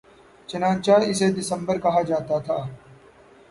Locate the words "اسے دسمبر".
1.09-1.77